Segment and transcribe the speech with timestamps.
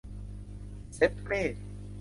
[0.95, 1.43] เซ็ปเป้